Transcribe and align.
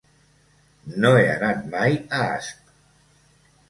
No 1.03 1.11
he 1.19 1.29
anat 1.35 1.63
mai 1.77 2.01
a 2.01 2.25
Asp. 2.33 2.77